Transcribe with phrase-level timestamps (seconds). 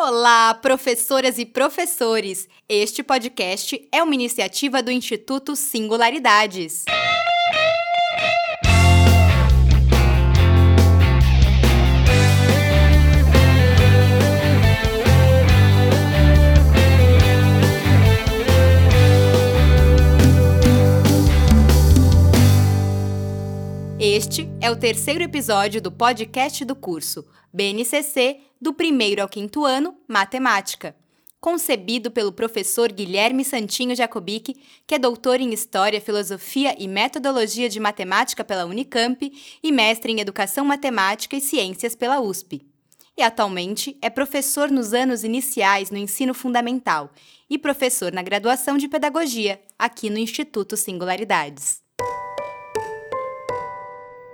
[0.00, 2.48] Olá, professoras e professores!
[2.68, 6.84] Este podcast é uma iniciativa do Instituto Singularidades.
[23.98, 29.96] Este é o terceiro episódio do podcast do curso BNCC do primeiro ao quinto ano,
[30.06, 30.94] Matemática,
[31.40, 37.78] concebido pelo professor Guilherme Santinho Jacobic, que é doutor em História, Filosofia e Metodologia de
[37.78, 39.32] Matemática pela Unicamp
[39.62, 42.66] e mestre em Educação Matemática e Ciências pela USP.
[43.16, 47.10] E atualmente é professor nos anos iniciais no ensino fundamental
[47.50, 51.87] e professor na graduação de Pedagogia, aqui no Instituto Singularidades.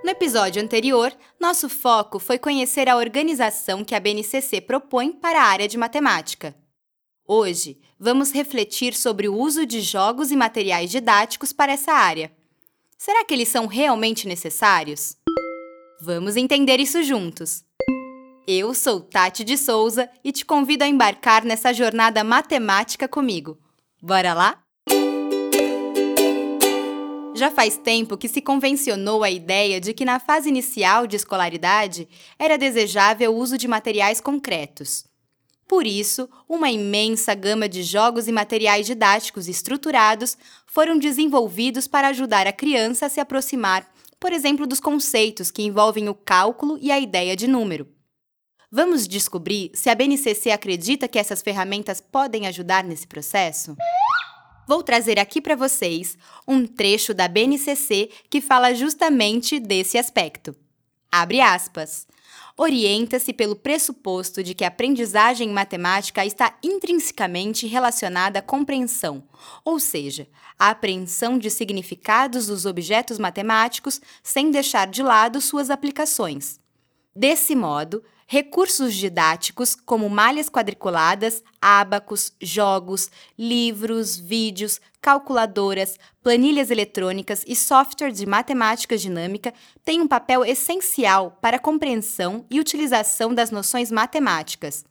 [0.05, 5.47] No episódio anterior, nosso foco foi conhecer a organização que a BNCC propõe para a
[5.47, 6.55] área de matemática.
[7.27, 12.31] Hoje, vamos refletir sobre o uso de jogos e materiais didáticos para essa área.
[12.95, 15.17] Será que eles são realmente necessários?
[15.99, 17.65] Vamos entender isso juntos.
[18.47, 23.57] Eu sou Tati de Souza e te convido a embarcar nessa jornada matemática comigo.
[23.99, 24.64] Bora lá?
[27.35, 32.07] Já faz tempo que se convencionou a ideia de que na fase inicial de escolaridade
[32.39, 35.05] era desejável o uso de materiais concretos.
[35.67, 42.47] Por isso, uma imensa gama de jogos e materiais didáticos estruturados foram desenvolvidos para ajudar
[42.47, 43.85] a criança a se aproximar,
[44.17, 47.85] por exemplo, dos conceitos que envolvem o cálculo e a ideia de número.
[48.71, 53.75] Vamos descobrir se a BNCC acredita que essas ferramentas podem ajudar nesse processo?
[54.67, 60.55] Vou trazer aqui para vocês um trecho da BNCC que fala justamente desse aspecto.
[61.11, 62.07] Abre aspas.
[62.57, 69.23] Orienta-se pelo pressuposto de que a aprendizagem matemática está intrinsecamente relacionada à compreensão,
[69.63, 76.59] ou seja, à apreensão de significados dos objetos matemáticos sem deixar de lado suas aplicações.
[77.13, 87.55] Desse modo, Recursos didáticos, como malhas quadriculadas, ábacos, jogos, livros, vídeos, calculadoras, planilhas eletrônicas e
[87.55, 89.53] software de matemática dinâmica,
[89.83, 94.83] têm um papel essencial para a compreensão e utilização das noções matemáticas.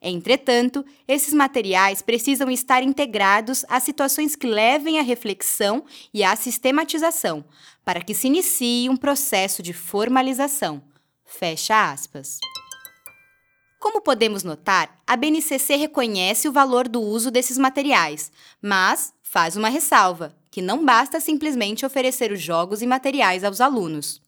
[0.00, 7.44] Entretanto, esses materiais precisam estar integrados a situações que levem à reflexão e à sistematização,
[7.84, 10.82] para que se inicie um processo de formalização.
[11.26, 12.38] Fecha aspas.
[13.80, 18.30] Como podemos notar, a BNCC reconhece o valor do uso desses materiais,
[18.60, 24.20] mas faz uma ressalva, que não basta simplesmente oferecer os jogos e materiais aos alunos.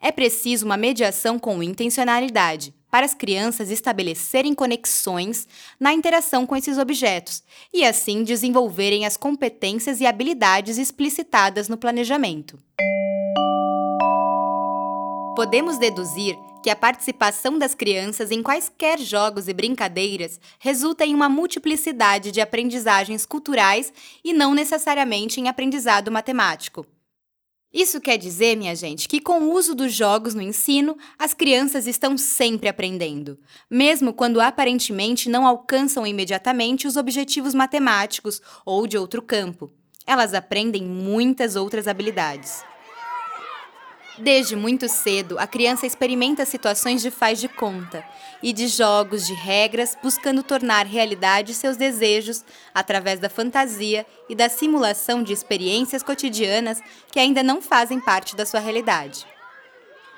[0.00, 5.46] É preciso uma mediação com intencionalidade, para as crianças estabelecerem conexões
[5.78, 12.58] na interação com esses objetos e assim desenvolverem as competências e habilidades explicitadas no planejamento.
[15.36, 16.34] Podemos deduzir
[16.68, 22.42] que a participação das crianças em quaisquer jogos e brincadeiras resulta em uma multiplicidade de
[22.42, 23.90] aprendizagens culturais
[24.22, 26.86] e não necessariamente em aprendizado matemático.
[27.72, 31.86] Isso quer dizer, minha gente, que com o uso dos jogos no ensino, as crianças
[31.86, 33.38] estão sempre aprendendo,
[33.70, 39.72] mesmo quando aparentemente não alcançam imediatamente os objetivos matemáticos ou de outro campo.
[40.06, 42.62] Elas aprendem muitas outras habilidades.
[44.20, 48.04] Desde muito cedo, a criança experimenta situações de faz de conta
[48.42, 54.48] e de jogos de regras, buscando tornar realidade seus desejos através da fantasia e da
[54.48, 56.80] simulação de experiências cotidianas
[57.12, 59.24] que ainda não fazem parte da sua realidade.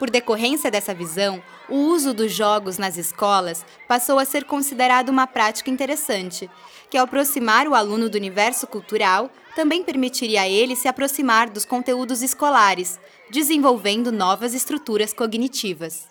[0.01, 5.27] Por decorrência dessa visão, o uso dos jogos nas escolas passou a ser considerado uma
[5.27, 6.49] prática interessante,
[6.89, 11.67] que ao aproximar o aluno do universo cultural, também permitiria a ele se aproximar dos
[11.67, 12.99] conteúdos escolares,
[13.31, 16.09] desenvolvendo novas estruturas cognitivas.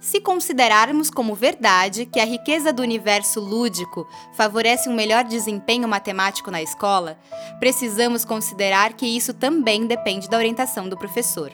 [0.00, 6.52] Se considerarmos como verdade que a riqueza do universo lúdico favorece um melhor desempenho matemático
[6.52, 7.18] na escola,
[7.58, 11.50] precisamos considerar que isso também depende da orientação do professor.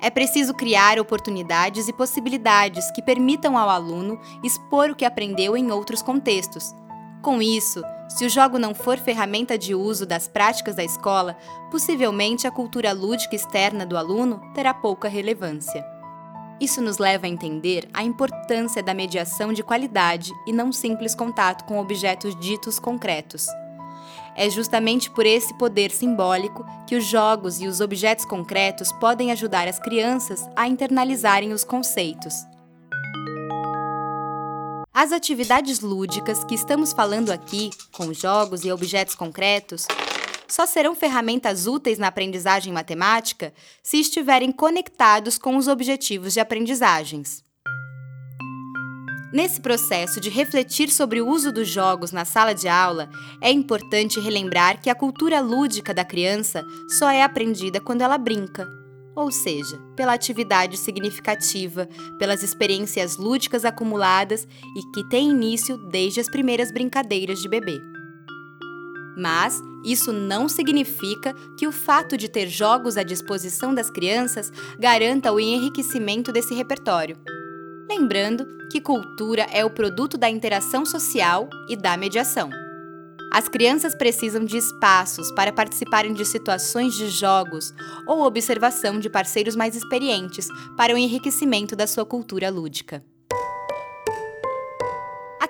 [0.00, 5.70] É preciso criar oportunidades e possibilidades que permitam ao aluno expor o que aprendeu em
[5.70, 6.74] outros contextos.
[7.22, 11.36] Com isso, se o jogo não for ferramenta de uso das práticas da escola,
[11.70, 15.91] possivelmente a cultura lúdica externa do aluno terá pouca relevância.
[16.62, 21.64] Isso nos leva a entender a importância da mediação de qualidade e não simples contato
[21.64, 23.48] com objetos ditos concretos.
[24.36, 29.66] É justamente por esse poder simbólico que os jogos e os objetos concretos podem ajudar
[29.66, 32.32] as crianças a internalizarem os conceitos.
[34.94, 39.88] As atividades lúdicas que estamos falando aqui, com jogos e objetos concretos,
[40.52, 47.42] só serão ferramentas úteis na aprendizagem matemática se estiverem conectados com os objetivos de aprendizagens.
[49.32, 53.08] Nesse processo de refletir sobre o uso dos jogos na sala de aula,
[53.40, 56.62] é importante relembrar que a cultura lúdica da criança
[56.98, 58.68] só é aprendida quando ela brinca,
[59.16, 61.88] ou seja, pela atividade significativa,
[62.18, 64.46] pelas experiências lúdicas acumuladas
[64.76, 67.80] e que têm início desde as primeiras brincadeiras de bebê.
[69.16, 75.32] Mas isso não significa que o fato de ter jogos à disposição das crianças garanta
[75.32, 77.16] o enriquecimento desse repertório.
[77.88, 82.50] Lembrando que cultura é o produto da interação social e da mediação.
[83.32, 87.72] As crianças precisam de espaços para participarem de situações de jogos
[88.06, 90.46] ou observação de parceiros mais experientes
[90.76, 93.02] para o enriquecimento da sua cultura lúdica.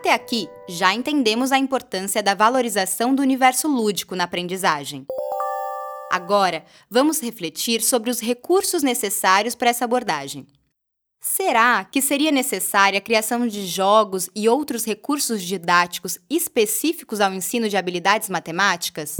[0.02, 5.06] Até aqui, já entendemos a importância da valorização do universo lúdico na aprendizagem.
[6.10, 10.44] Agora, vamos refletir sobre os recursos necessários para essa abordagem.
[11.20, 17.69] Será que seria necessária a criação de jogos e outros recursos didáticos específicos ao ensino
[17.69, 19.19] de habilidades matemáticas?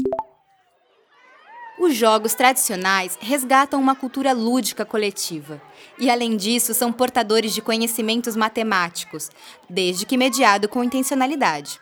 [1.83, 5.61] Os jogos tradicionais resgatam uma cultura lúdica coletiva
[5.99, 9.29] e, além disso, são portadores de conhecimentos matemáticos,
[9.69, 11.81] desde que mediado com intencionalidade.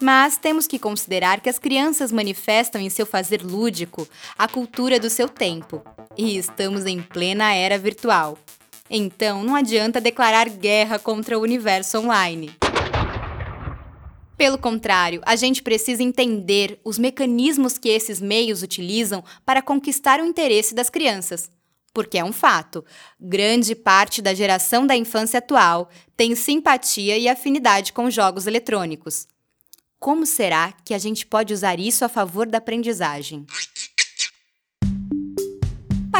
[0.00, 4.06] Mas temos que considerar que as crianças manifestam em seu fazer lúdico
[4.38, 5.82] a cultura do seu tempo,
[6.16, 8.38] e estamos em plena era virtual.
[8.88, 12.59] Então, não adianta declarar guerra contra o universo online.
[14.40, 20.24] Pelo contrário, a gente precisa entender os mecanismos que esses meios utilizam para conquistar o
[20.24, 21.50] interesse das crianças.
[21.92, 22.82] Porque é um fato:
[23.20, 29.28] grande parte da geração da infância atual tem simpatia e afinidade com jogos eletrônicos.
[29.98, 33.44] Como será que a gente pode usar isso a favor da aprendizagem?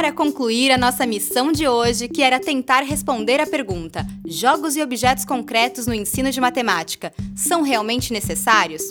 [0.01, 4.83] Para concluir a nossa missão de hoje, que era tentar responder a pergunta: jogos e
[4.83, 8.83] objetos concretos no ensino de matemática são realmente necessários?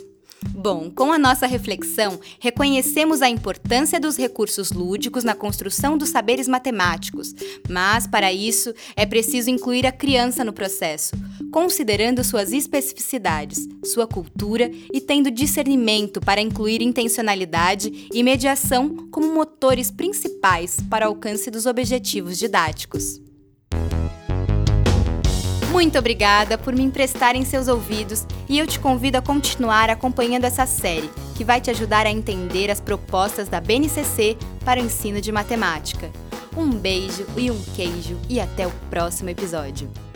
[0.47, 6.47] Bom, com a nossa reflexão, reconhecemos a importância dos recursos lúdicos na construção dos saberes
[6.47, 7.33] matemáticos,
[7.69, 11.15] mas para isso é preciso incluir a criança no processo,
[11.51, 19.91] considerando suas especificidades, sua cultura e tendo discernimento para incluir intencionalidade e mediação como motores
[19.91, 23.28] principais para o alcance dos objetivos didáticos.
[25.71, 30.65] Muito obrigada por me emprestarem seus ouvidos e eu te convido a continuar acompanhando essa
[30.65, 34.35] série, que vai te ajudar a entender as propostas da BNCC
[34.65, 36.09] para o ensino de matemática.
[36.57, 40.08] Um beijo e um queijo e até o próximo episódio.